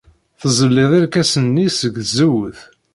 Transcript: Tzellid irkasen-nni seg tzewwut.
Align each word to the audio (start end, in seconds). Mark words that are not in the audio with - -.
Tzellid 0.41 0.91
irkasen-nni 0.99 1.67
seg 1.71 1.93
tzewwut. 2.07 2.59